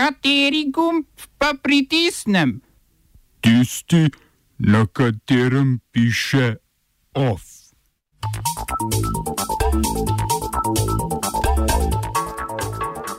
Kateri 0.00 0.70
gumb 0.72 1.04
pa 1.38 1.52
pritisnem? 1.62 2.60
Tisti, 3.40 4.08
na 4.58 4.86
katerem 4.86 5.80
piše 5.92 6.56
OF. 7.14 7.42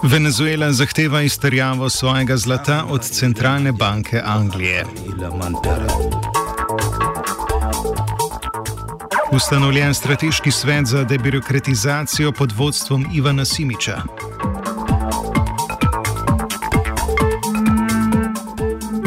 Venezuela 0.03 0.71
zahteva 0.73 1.21
izterjavo 1.21 1.89
svojega 1.89 2.37
zlata 2.37 2.85
od 2.89 3.01
centralne 3.01 3.71
banke 3.71 4.21
Anglije. 4.25 4.85
Ustanovljen 9.31 9.93
strateški 9.93 10.51
svet 10.51 10.85
za 10.85 11.03
debirokratizacijo 11.03 12.31
pod 12.31 12.51
vodstvom 12.51 13.05
Ivana 13.13 13.45
Simiča. 13.45 14.01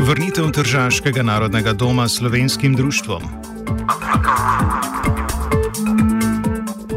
Vrnitev 0.05 0.51
Tržaškega 0.53 1.23
narodnega 1.23 1.73
doma 1.73 2.09
slovenskim 2.09 2.75
društvom. 2.75 3.23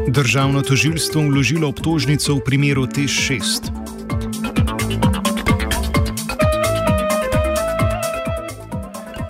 Državno 0.08 0.62
tožilstvo 0.62 1.22
vložilo 1.22 1.68
obtožnico 1.68 2.34
v 2.34 2.40
primeru 2.44 2.84
TEŠ-6. 2.86 3.72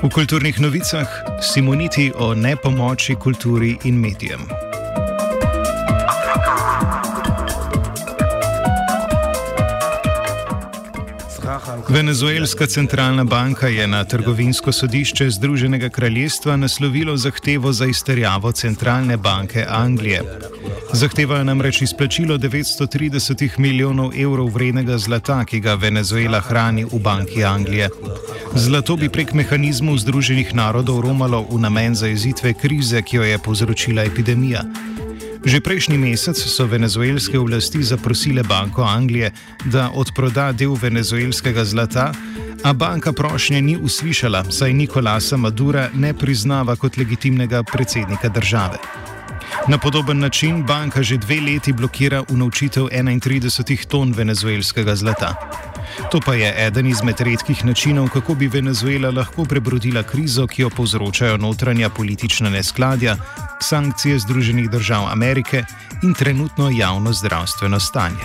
V 0.02 0.10
kulturnih 0.10 0.60
novicah 0.60 1.06
Simoniti 1.38 2.10
o 2.18 2.34
nepomoči 2.34 3.14
kulturi 3.14 3.78
in 3.84 3.94
medijem. 3.94 4.67
Venezuelska 11.88 12.66
centralna 12.66 13.24
banka 13.24 13.68
je 13.68 13.86
na 13.86 14.04
trgovinsko 14.04 14.72
sodišče 14.72 15.30
Združenega 15.30 15.88
kraljestva 15.88 16.56
naslovilo 16.56 17.16
zahtevo 17.16 17.72
za 17.72 17.86
izterjavo 17.86 18.52
centralne 18.52 19.16
banke 19.16 19.64
Anglije. 19.68 20.22
Zahtevajo 20.92 21.44
namreč 21.44 21.82
izplačilo 21.82 22.38
930 22.38 23.58
milijonov 23.58 24.12
evrov 24.20 24.48
vrednega 24.48 24.98
zlata, 24.98 25.44
ki 25.44 25.60
ga 25.60 25.74
Venezuela 25.74 26.40
hrani 26.40 26.84
v 26.84 26.98
banki 26.98 27.44
Anglije. 27.44 27.88
Zlato 28.54 28.96
bi 28.96 29.08
prek 29.08 29.32
mehanizmov 29.32 29.98
Združenih 29.98 30.54
narodov 30.54 31.00
romalo 31.00 31.46
v 31.50 31.60
namen 31.60 31.94
zajezitve 31.94 32.54
krize, 32.54 33.02
ki 33.02 33.16
jo 33.16 33.22
je 33.22 33.38
povzročila 33.38 34.04
epidemija. 34.04 34.64
Že 35.48 35.64
prejšnji 35.64 35.96
mesec 35.96 36.36
so 36.36 36.68
venezuelske 36.68 37.40
oblasti 37.40 37.80
zaprosile 37.80 38.44
Banko 38.44 38.84
Anglije, 38.84 39.32
da 39.64 39.88
odproda 39.96 40.52
del 40.52 40.76
venezuelskega 40.76 41.64
zlata, 41.64 42.12
a 42.64 42.72
banka 42.76 43.16
prošnje 43.16 43.62
ni 43.62 43.76
uslišala, 43.80 44.44
saj 44.52 44.76
Nikolasa 44.76 45.40
Madura 45.40 45.88
ne 45.94 46.12
priznava 46.12 46.76
kot 46.76 47.00
legitimnega 47.00 47.62
predsednika 47.64 48.28
države. 48.28 48.76
Na 49.68 49.78
podoben 49.78 50.18
način 50.18 50.64
banka 50.68 51.02
že 51.02 51.16
dve 51.16 51.40
leti 51.40 51.72
blokira 51.72 52.22
unovčitev 52.28 52.92
31 52.92 53.86
ton 53.86 54.12
venezuelskega 54.12 54.96
zlata. 54.96 55.32
To 56.12 56.20
pa 56.20 56.34
je 56.34 56.54
eden 56.66 56.86
izmed 56.86 57.20
redkih 57.20 57.64
načinov, 57.64 58.08
kako 58.08 58.34
bi 58.34 58.48
Venezuela 58.48 59.10
lahko 59.10 59.44
prebrodila 59.44 60.02
krizo, 60.02 60.46
ki 60.46 60.62
jo 60.62 60.70
povzročajo 60.70 61.36
notranja 61.36 61.88
politična 61.88 62.50
neskladja, 62.50 63.16
sankcije 63.60 64.18
Združenih 64.18 64.70
držav 64.70 65.06
Amerike 65.12 65.64
in 66.02 66.14
trenutno 66.14 66.70
javno 66.70 67.12
zdravstveno 67.12 67.80
stanje. 67.80 68.24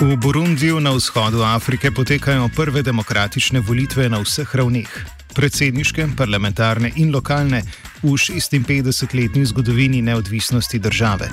V 0.00 0.16
Burundiju 0.16 0.80
na 0.80 0.90
vzhodu 0.90 1.42
Afrike 1.42 1.90
potekajo 1.90 2.48
prve 2.56 2.82
demokratične 2.82 3.60
volitve 3.60 4.08
na 4.08 4.18
vseh 4.18 4.54
ravneh 4.56 4.88
predsedniške, 5.34 6.06
parlamentarne 6.16 6.92
in 6.96 7.12
lokalne 7.12 7.62
v 8.02 8.16
56-letni 8.16 9.44
zgodovini 9.44 10.02
neodvisnosti 10.02 10.78
države. 10.78 11.28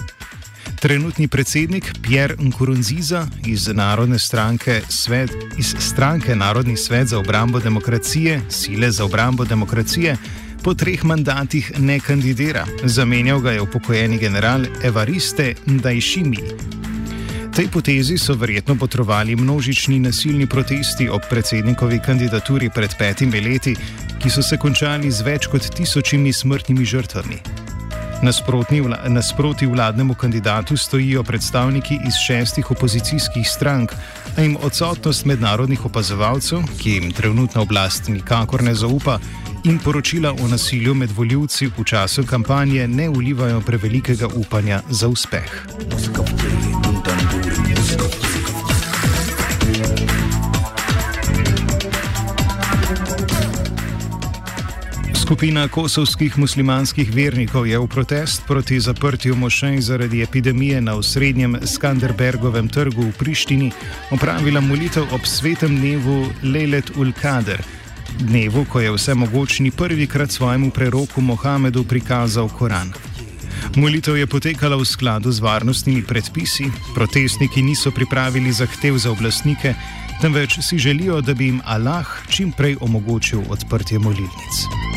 Trenutni 0.79 1.27
predsednik 1.27 1.93
Pierre 2.01 2.35
Nkurunziza 2.39 3.27
iz, 3.45 3.69
svet, 4.89 5.31
iz 5.57 5.75
stranke 5.79 6.35
Narodni 6.35 6.77
svet 6.77 7.07
za 7.07 7.19
obrambo 7.19 7.59
demokracije, 7.59 8.41
Sile 8.49 8.91
za 8.91 9.05
obrambo 9.05 9.45
demokracije, 9.45 10.17
po 10.63 10.73
treh 10.73 11.03
mandatih 11.03 11.71
ne 11.79 11.99
kandidira. 11.99 12.65
Zamenjal 12.83 13.39
ga 13.39 13.51
je 13.51 13.61
upokojeni 13.61 14.17
general 14.17 14.65
Evariste 14.83 15.55
Ndajšimi. 15.65 16.37
Tej 17.55 17.67
potezi 17.67 18.17
so 18.17 18.33
verjetno 18.33 18.75
potrovali 18.75 19.35
množični 19.35 19.99
nasilni 19.99 20.47
protesti 20.47 21.09
ob 21.09 21.21
predsednikovi 21.29 21.99
kandidaturi 22.05 22.69
pred 22.69 22.93
petimi 22.99 23.41
leti, 23.41 23.75
ki 24.19 24.29
so 24.29 24.41
se 24.41 24.57
končali 24.57 25.11
z 25.11 25.25
več 25.25 25.47
kot 25.47 25.69
tisočimi 25.75 26.33
smrtnimi 26.33 26.85
žrtvami. 26.85 27.66
Nasproti 29.07 29.65
vladnemu 29.65 30.13
kandidatu 30.13 30.77
stojijo 30.77 31.23
predstavniki 31.23 31.99
iz 32.07 32.13
šestih 32.27 32.71
opozicijskih 32.71 33.49
strank, 33.49 33.91
a 34.37 34.41
jim 34.41 34.57
odsotnost 34.63 35.25
mednarodnih 35.25 35.85
opazovalcev, 35.85 36.59
ki 36.79 36.91
jim 36.91 37.11
trenutna 37.11 37.61
oblast 37.61 38.07
nikakor 38.07 38.63
ne 38.63 38.75
zaupa, 38.75 39.19
in 39.63 39.79
poročila 39.79 40.31
o 40.31 40.47
nasilju 40.47 40.93
med 40.95 41.11
voljivci 41.11 41.67
v 41.77 41.83
času 41.83 42.25
kampanje 42.25 42.87
ne 42.87 43.09
ulivajo 43.09 43.61
prevelikega 43.61 44.27
upanja 44.27 44.81
za 44.89 45.07
uspeh. 45.07 45.67
Skupina 55.27 55.67
kosovskih 55.67 56.37
muslimanskih 56.39 57.09
vernikov 57.11 57.67
je 57.67 57.75
v 57.75 57.87
protest 57.87 58.47
proti 58.47 58.79
zaprtju 58.79 59.35
mošej 59.35 59.81
zaradi 59.83 60.21
epidemije 60.23 60.79
na 60.81 60.95
osrednjem 60.95 61.57
Skanderbergovem 61.67 62.69
trgu 62.71 63.01
v 63.01 63.11
Prištini 63.11 63.67
opravila 64.11 64.61
molitev 64.63 65.03
ob 65.11 65.27
svetem 65.27 65.75
dnevu 65.75 66.31
Lejlet 66.43 66.95
ul-Kader, 66.95 67.59
dnevu, 68.23 68.63
ko 68.71 68.79
je 68.79 68.93
vse 68.95 69.13
mogočni 69.19 69.71
prvikrat 69.71 70.31
svojemu 70.31 70.71
preroku 70.71 71.21
Mohamedu 71.21 71.83
prikazal 71.83 72.47
Koran. 72.47 72.93
Molitev 73.75 74.15
je 74.15 74.27
potekala 74.31 74.79
v 74.79 74.87
skladu 74.87 75.31
z 75.31 75.43
varnostnimi 75.43 76.07
predpisi, 76.07 76.71
protestniki 76.95 77.61
niso 77.61 77.91
pripravili 77.91 78.51
zahtev 78.51 78.95
za 78.95 79.11
oblastnike, 79.11 79.75
temveč 80.21 80.63
si 80.63 80.79
želijo, 80.79 81.19
da 81.21 81.33
bi 81.33 81.51
jim 81.51 81.61
Allah 81.65 82.07
čim 82.31 82.55
prej 82.55 82.77
omogočil 82.79 83.43
odprtje 83.51 83.99
molilnic. 83.99 84.96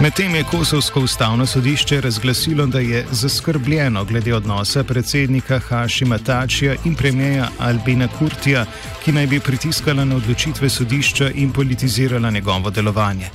Medtem 0.00 0.34
je 0.34 0.44
Kosovsko 0.44 1.00
ustavno 1.00 1.46
sodišče 1.46 2.00
razglasilo, 2.00 2.66
da 2.66 2.78
je 2.78 3.06
zaskrbljeno 3.10 4.04
glede 4.04 4.34
odnosa 4.34 4.84
predsednika 4.84 5.58
Hašima 5.58 6.18
Tačija 6.18 6.74
in 6.84 6.94
premijeja 6.94 7.48
Albina 7.58 8.08
Kurtija, 8.18 8.64
ki 9.04 9.12
naj 9.12 9.26
bi 9.26 9.40
pritiskala 9.40 10.04
na 10.04 10.16
odločitve 10.16 10.68
sodišča 10.68 11.30
in 11.34 11.52
politizirala 11.52 12.30
njegovo 12.30 12.70
delovanje. 12.70 13.28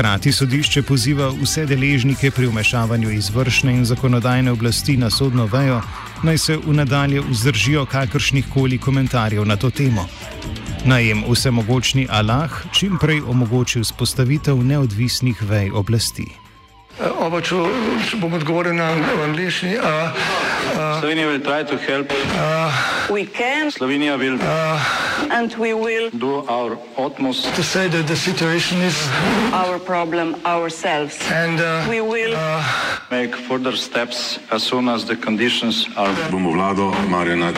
Hkrati 0.00 0.32
sodišče 0.32 0.82
poziva 0.82 1.26
vse 1.28 1.66
deležnike 1.66 2.30
pri 2.30 2.46
umešavanju 2.46 3.10
izvršne 3.10 3.74
in 3.74 3.84
zakonodajne 3.84 4.52
oblasti 4.52 4.96
na 4.96 5.10
sodno 5.10 5.44
vejo, 5.46 5.82
naj 6.22 6.38
se 6.38 6.56
v 6.56 6.72
nadalje 6.72 7.20
vzdržijo 7.20 7.84
kakršnih 7.84 8.48
koli 8.54 8.78
komentarjev 8.78 9.44
na 9.44 9.56
to 9.56 9.70
temo. 9.70 10.08
Naj 10.84 11.04
jim 11.04 11.24
vsemogočni 11.28 12.06
Allah 12.10 12.64
čim 12.72 12.96
prej 12.98 13.20
omogoči 13.20 13.84
vzpostavitev 13.84 14.64
neodvisnih 14.64 15.42
vej 15.42 15.70
oblasti. 15.70 16.49
Če 17.30 18.16
bom 18.18 18.32
odgovoril 18.34 18.74
na 18.74 18.90
angliški. 19.24 19.78
Slovenija 21.00 21.28
bo 21.30 21.38
poskušala 21.44 22.04
pomagati. 22.10 23.70
Slovenija 23.70 24.16
bo 24.18 24.24
naredila 24.24 25.50
svoj 25.54 26.76
utmost, 26.96 27.46
da 27.46 27.50
bo 27.50 27.62
rekla, 27.74 28.02
da 28.02 28.12
je 28.12 28.16
situacija 28.16 28.78
naš 28.80 29.80
problem, 29.86 30.34
ourselves. 30.44 31.14
In 31.46 31.56
da 31.56 31.84
bomo 31.86 32.04
naredili 32.14 32.36
nadaljnje 33.10 33.32
korake, 33.48 34.38
as 34.50 34.62
soon 34.62 34.88
as 34.88 35.04
the 35.04 35.16
conditions 35.24 35.86
are. 35.96 36.12
Bomo 36.30 36.50
vlado 36.50 36.92
Marjana 37.08 37.52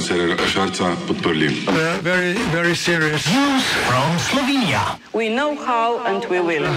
Cererera 0.00 0.46
Šarca 0.52 0.92
podprli. 1.08 1.48
Zelo, 2.52 2.74
zelo 2.74 3.08
resno. 3.08 3.60
Slovenija. 4.30 4.98
We 5.12 5.28
know 5.28 5.56
how 5.66 5.98
and 6.06 6.24
we 6.30 6.40
will. 6.40 6.68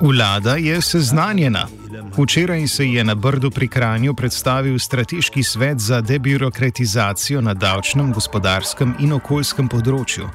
Vlada 0.00 0.56
je 0.56 0.82
seznanjena. 0.82 1.66
Včeraj 2.18 2.68
se 2.68 2.86
je 2.86 3.04
na 3.04 3.14
Brdu 3.14 3.50
pri 3.50 3.68
Kranju 3.68 4.14
predstavil 4.14 4.78
strateški 4.78 5.42
svet 5.42 5.78
za 5.78 6.00
debirokratizacijo 6.00 7.40
na 7.40 7.54
davčnem, 7.54 8.12
gospodarskem 8.12 8.94
in 8.98 9.12
okoljskem 9.12 9.68
področju. 9.68 10.28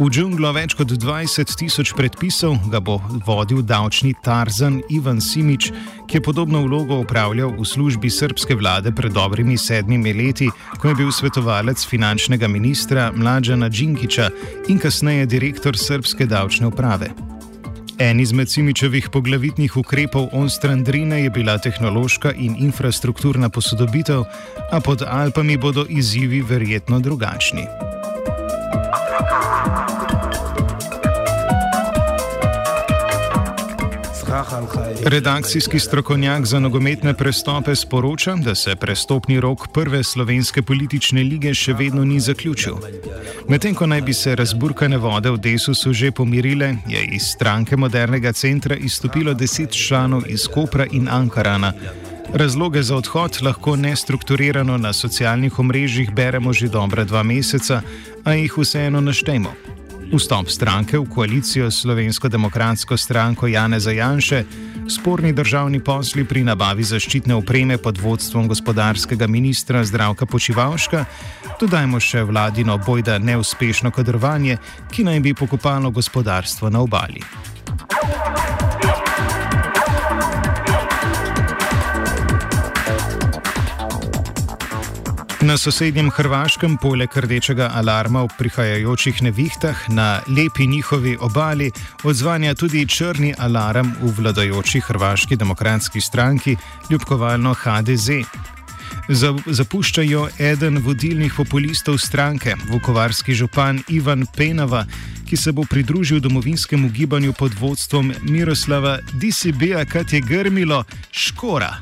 V 0.00 0.08
džunglo 0.08 0.52
več 0.56 0.72
kot 0.78 0.88
20 0.88 1.50
tisoč 1.60 1.92
predpisov 1.92 2.54
ga 2.72 2.80
bo 2.80 2.96
vodil 3.26 3.60
davčni 3.62 4.14
Tarzan 4.24 4.80
Ivan 4.88 5.20
Simič, 5.20 5.68
ki 6.08 6.16
je 6.16 6.24
podobno 6.24 6.62
vlogo 6.64 7.02
upravljal 7.02 7.52
v 7.58 7.66
službi 7.68 8.10
srpske 8.10 8.56
vlade 8.56 8.94
pred 8.96 9.12
dobrimi 9.12 9.58
sedmimi 9.60 10.14
leti, 10.16 10.48
ko 10.80 10.88
je 10.88 10.94
bil 11.02 11.12
svetovalec 11.12 11.84
finančnega 11.84 12.48
ministra 12.48 13.10
Mlađana 13.12 13.68
Džinkiča 13.68 14.30
in 14.68 14.80
kasneje 14.80 15.26
direktor 15.26 15.76
srpske 15.76 16.26
davčne 16.26 16.72
uprave. 16.72 17.12
En 18.00 18.20
izmed 18.20 18.48
Simičevih 18.48 19.10
poglavitnih 19.12 19.76
ukrepov 19.76 20.30
Onstrandrine 20.32 21.22
je 21.22 21.30
bila 21.30 21.58
tehnološka 21.58 22.32
in 22.32 22.56
infrastrukturna 22.56 23.48
posodobitev, 23.52 24.24
a 24.72 24.80
pod 24.80 25.04
Alpami 25.06 25.56
bodo 25.56 25.84
izzivi 25.88 26.40
verjetno 26.40 27.00
drugačni. 27.00 27.99
Redakcijski 35.04 35.78
strokovnjak 35.78 36.46
za 36.46 36.58
nogometne 36.58 37.14
prestope 37.14 37.74
sporoča, 37.74 38.34
da 38.34 38.54
se 38.54 38.76
prestopni 38.76 39.40
rok 39.40 39.68
prve 39.72 40.04
slovenske 40.04 40.62
politične 40.62 41.22
lige 41.22 41.54
še 41.54 41.72
vedno 41.72 42.04
ni 42.04 42.20
zaključil. 42.20 42.76
Medtem 43.48 43.74
ko 43.74 43.86
naj 43.86 44.02
bi 44.02 44.14
se 44.14 44.36
razburkane 44.36 44.98
vode 44.98 45.30
v 45.30 45.38
Desusu 45.38 45.92
že 45.92 46.12
pomirile, 46.12 46.76
je 46.86 47.02
iz 47.04 47.26
stranke 47.34 47.76
modernega 47.76 48.32
centra 48.32 48.76
izstopilo 48.76 49.34
deset 49.34 49.72
članov 49.72 50.22
iz 50.26 50.46
Kopra 50.46 50.86
in 50.90 51.08
Ankarana. 51.08 51.72
Razloge 52.34 52.82
za 52.82 52.96
odhod 52.96 53.38
lahko 53.42 53.76
nestrukturirano 53.76 54.78
na 54.78 54.92
socialnih 54.92 55.58
omrežjih 55.58 56.14
beremo 56.14 56.52
že 56.52 56.68
dobre 56.68 57.04
dva 57.04 57.22
meseca, 57.22 57.82
a 58.24 58.34
jih 58.34 58.58
vseeno 58.58 59.00
naštejmo. 59.00 59.79
Vstop 60.10 60.50
stranke 60.50 60.98
v 60.98 61.06
koalicijo 61.06 61.70
s 61.70 61.86
Slovensko 61.86 62.28
demokratsko 62.28 62.96
stranko 62.96 63.46
Jane 63.46 63.80
Zajanše, 63.80 64.44
sporni 64.90 65.32
državni 65.32 65.78
posli 65.80 66.24
pri 66.26 66.42
nabavi 66.44 66.82
zaščitne 66.82 67.34
opreme 67.34 67.78
pod 67.78 67.98
vodstvom 68.02 68.48
gospodarskega 68.50 69.26
ministra 69.30 69.84
Zdravka 69.86 70.26
Počivalška, 70.26 71.04
dodajmo 71.60 72.00
še 72.02 72.24
vladino 72.26 72.74
bojda 72.82 73.20
neuspešno 73.22 73.94
kadrovanje, 73.94 74.58
ki 74.90 75.06
naj 75.06 75.20
bi 75.20 75.34
pokopalo 75.34 75.94
gospodarstvo 75.94 76.70
na 76.74 76.82
obali. 76.82 77.22
Na 85.40 85.56
sosednjem 85.56 86.10
Hrvaškem, 86.12 86.74
poleg 86.76 87.14
rdečega 87.16 87.70
alarma 87.72 88.26
v 88.26 88.34
prihajajočih 88.38 89.22
nevihtah, 89.24 89.88
na 89.88 90.20
lepi 90.28 90.66
njihovi 90.66 91.16
obali 91.20 91.70
odzvanja 92.04 92.54
tudi 92.54 92.84
črni 92.86 93.32
alarm 93.38 93.94
v 94.02 94.12
vladajoči 94.18 94.80
Hrvaški 94.80 95.36
demokratski 95.36 96.00
stranki, 96.00 96.56
ljubkovalno 96.90 97.54
HDZ. 97.54 98.20
Zapuščajo 99.46 100.28
eden 100.38 100.78
vodilnih 100.84 101.32
populistov 101.36 101.96
stranke, 101.98 102.54
vukovarski 102.68 103.34
župan 103.34 103.80
Ivan 103.88 104.26
Penava, 104.36 104.84
ki 105.24 105.36
se 105.36 105.52
bo 105.52 105.64
pridružil 105.64 106.20
domovinskemu 106.20 106.90
gibanju 106.92 107.32
pod 107.32 107.56
vodstvom 107.60 108.12
Miroslava 108.28 108.98
Disibija, 109.12 109.84
kad 109.84 110.12
je 110.12 110.20
grmilo 110.20 110.84
Škora. 111.10 111.78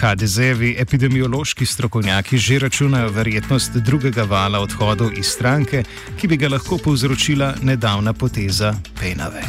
HDZ-evi 0.00 0.76
epidemiološki 0.78 1.66
strokovnjaki 1.66 2.38
že 2.38 2.58
računajo 2.58 3.10
verjetnost 3.10 3.76
drugega 3.76 4.22
vala 4.22 4.60
odhodov 4.60 5.12
iz 5.18 5.26
stranke, 5.26 5.84
ki 6.20 6.28
bi 6.28 6.36
ga 6.36 6.48
lahko 6.48 6.78
povzročila 6.78 7.54
nedavna 7.62 8.12
poteza 8.12 8.74
Penave. 9.00 9.42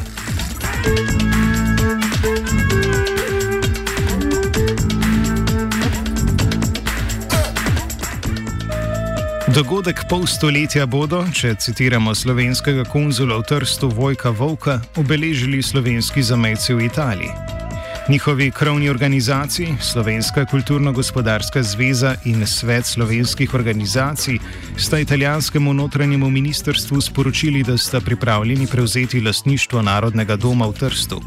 Dogodek 9.53 10.07
pol 10.09 10.23
stoletja 10.25 10.87
bodo, 10.89 11.19
če 11.29 11.51
citiramo 11.61 12.15
slovenskega 12.17 12.87
konzula 12.89 13.37
v 13.37 13.45
Trstu 13.51 13.89
Vojka 13.93 14.33
Vovka, 14.33 14.79
obeležili 14.97 15.61
slovenski 15.61 16.23
zamejci 16.25 16.73
v 16.73 16.89
Italiji. 16.89 17.62
Njihovi 18.09 18.51
krovni 18.51 18.89
organizaciji, 18.89 19.75
Slovenska 19.81 20.45
kulturno-gospodarska 20.45 21.63
zveza 21.63 22.15
in 22.25 22.47
Svet 22.47 22.85
slovenskih 22.85 23.53
organizacij, 23.53 24.39
sta 24.77 24.99
italijanskemu 24.99 25.73
notranjemu 25.73 26.29
ministrstvu 26.29 27.01
sporočili, 27.01 27.63
da 27.63 27.77
sta 27.77 28.01
pripravljeni 28.01 28.67
prevzeti 28.67 29.21
lastništvo 29.21 29.81
Narodnega 29.81 30.35
doma 30.35 30.67
v 30.67 30.73
Trstu. 30.73 31.21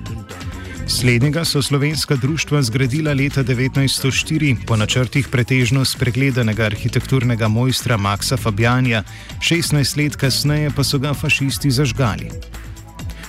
Slednjega 0.86 1.44
so 1.44 1.62
slovenska 1.62 2.16
društva 2.16 2.62
zgradila 2.62 3.12
leta 3.12 3.44
1904 3.44 4.56
po 4.66 4.76
načrtih 4.76 5.28
pretežno 5.28 5.84
spregledanega 5.84 6.64
arhitekturnega 6.64 7.48
mojstra 7.48 7.96
Maxa 7.96 8.36
Fabianja, 8.36 9.02
16 9.40 10.02
let 10.02 10.16
kasneje 10.16 10.70
pa 10.76 10.84
so 10.84 10.98
ga 10.98 11.14
fašisti 11.14 11.70
zažgali. 11.70 12.30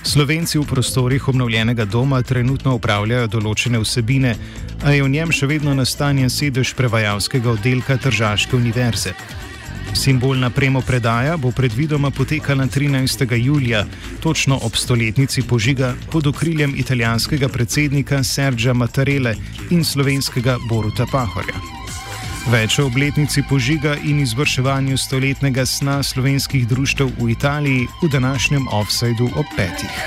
Slovenci 0.08 0.56
v 0.58 0.64
prostorih 0.64 1.28
obnovljenega 1.28 1.84
doma 1.84 2.22
trenutno 2.24 2.72
upravljajo 2.78 3.26
določene 3.28 3.76
vsebine, 3.82 4.30
a 4.80 4.94
je 4.96 5.02
v 5.04 5.10
njem 5.12 5.28
še 5.28 5.44
vedno 5.50 5.74
nastanjen 5.76 6.32
sedež 6.32 6.72
prevajalskega 6.78 7.50
oddelka 7.52 7.98
Tržaške 8.00 8.56
univerze. 8.56 9.12
Simbolna 9.92 10.48
premo 10.48 10.80
predaja 10.80 11.36
bo 11.36 11.52
predvidoma 11.52 12.08
potekala 12.10 12.64
13. 12.64 13.36
julija, 13.36 13.84
točno 14.24 14.56
ob 14.64 14.80
stoletnici 14.80 15.44
požiga 15.44 15.92
pod 16.08 16.26
okriljem 16.32 16.72
italijanskega 16.80 17.48
predsednika 17.52 18.24
Sergija 18.24 18.72
Mattarele 18.72 19.36
in 19.70 19.84
slovenskega 19.84 20.56
Boruta 20.70 21.04
Pahorja. 21.12 21.77
Več 22.48 22.78
o 22.80 22.86
obletnici 22.88 23.42
požiga 23.44 23.90
in 24.08 24.22
izvrševanju 24.24 24.96
stoletnega 24.96 25.66
sna 25.68 25.98
slovenskih 26.02 26.62
društev 26.68 27.10
v 27.18 27.26
Italiji 27.34 27.82
v 28.00 28.08
današnjem 28.08 28.68
offsajdu 28.72 29.28
ob 29.36 29.50
petih. 29.56 29.98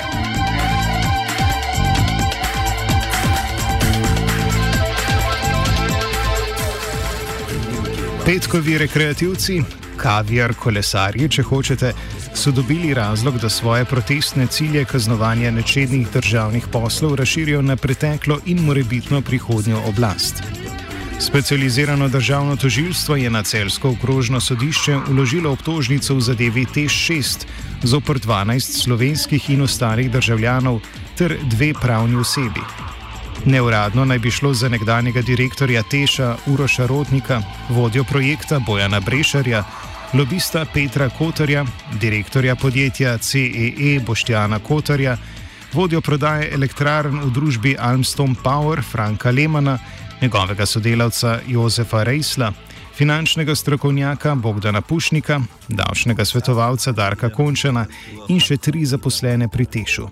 Petkovi 8.25 8.77
rekreativci, 8.77 9.59
kaviar, 10.01 10.55
kolesarji, 10.57 11.29
če 11.29 11.45
hočete, 11.45 11.93
so 12.33 12.49
dobili 12.51 12.93
razlog, 12.97 13.37
da 13.37 13.49
svoje 13.49 13.85
protestne 13.85 14.47
cilje 14.47 14.85
kaznovanja 14.85 15.51
nečednih 15.51 16.09
državnih 16.13 16.67
poslov 16.73 17.15
razširijo 17.21 17.61
na 17.61 17.75
preteklo 17.75 18.39
in 18.45 18.65
morebitno 18.65 19.21
prihodnjo 19.21 19.85
oblast. 19.93 20.41
Specializirano 21.21 22.07
državno 22.07 22.55
tožilstvo 22.55 23.15
je 23.15 23.29
na 23.29 23.43
celsko 23.43 23.89
okrožno 23.89 24.39
sodišče 24.39 24.97
uložilo 25.09 25.51
obtožnico 25.51 26.15
v 26.15 26.21
zadevi 26.21 26.65
T6 26.65 27.45
zopr 27.83 28.19
12 28.19 28.81
slovenskih 28.83 29.49
in 29.49 29.61
ostalih 29.61 30.11
državljanov 30.11 30.79
ter 31.17 31.37
dve 31.43 31.73
pravni 31.73 32.15
osebi. 32.15 32.61
Neuradno 33.45 34.05
naj 34.05 34.19
bi 34.19 34.31
šlo 34.31 34.53
za 34.53 34.69
nekdanjega 34.69 35.21
direktorja 35.21 35.83
Teša 35.83 36.35
Uroša 36.47 36.87
Rotnika, 36.87 37.41
vodjo 37.69 38.03
projekta 38.03 38.59
Bojana 38.59 38.99
Brešarja, 38.99 39.63
lobista 40.13 40.65
Petra 40.73 41.09
Kotarja, 41.09 41.65
direktorja 42.01 42.55
podjetja 42.55 43.17
CEE 43.17 43.95
e 43.95 43.99
Boštjana 43.99 44.59
Kotarja, 44.59 45.17
vodjo 45.73 46.01
prodaje 46.01 46.49
elektrarn 46.53 47.19
v 47.19 47.31
družbi 47.31 47.75
Almstom 47.79 48.35
Power 48.43 48.81
Franka 48.81 49.31
Lemana 49.31 49.79
njegovega 50.21 50.65
sodelavca 50.65 51.39
Jozefa 51.47 52.03
Rejsla, 52.03 52.51
finančnega 52.95 53.55
strokovnjaka 53.55 54.35
Bogdana 54.35 54.81
Pušnika, 54.81 55.41
davčnega 55.67 56.25
svetovalca 56.25 56.91
Darka 56.91 57.29
Končana 57.29 57.85
in 58.29 58.39
še 58.39 58.57
tri 58.57 58.85
zaposlene 58.85 59.49
pri 59.49 59.65
Tešu. 59.65 60.07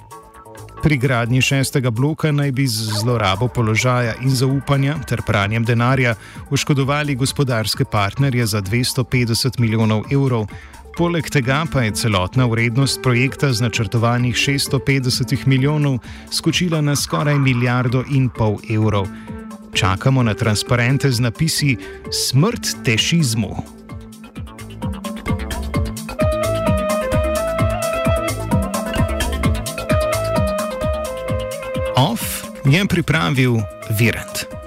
Pri 0.84 0.98
gradnji 0.98 1.42
šestega 1.42 1.92
bloka 1.92 2.32
naj 2.32 2.52
bi 2.52 2.68
z 2.68 3.02
zlorabo 3.02 3.48
položaja 3.48 4.16
in 4.24 4.32
zaupanja 4.32 4.96
ter 5.08 5.22
pranjem 5.28 5.66
denarja 5.66 6.16
oškodovali 6.50 7.16
gospodarske 7.16 7.86
partnerje 7.86 8.46
za 8.46 8.62
250 8.62 9.60
milijonov 9.60 10.06
evrov. 10.12 10.48
Poleg 10.98 11.30
tega 11.30 11.66
pa 11.72 11.84
je 11.84 11.92
celotna 11.92 12.46
vrednost 12.46 13.04
projekta 13.04 13.54
z 13.54 13.62
načrtovanih 13.62 14.36
650 14.36 15.48
milijonov 15.48 16.00
skočila 16.32 16.82
na 16.82 16.96
skoraj 16.96 17.40
milijardo 17.40 18.04
in 18.10 18.30
pol 18.30 18.58
evrov 18.70 19.08
čakamo 19.80 20.24
na 20.24 20.34
transparente 20.34 21.12
z 21.12 21.20
napisi 21.20 21.78
Smrt 22.12 22.84
tešizmu. 22.84 23.80
Je 32.70 32.86
pripravil 32.86 33.66
Virant. 33.90 34.59